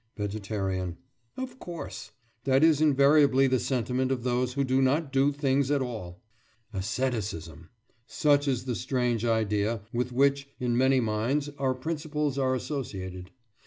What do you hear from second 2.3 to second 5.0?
That is invariably the sentiment of those who do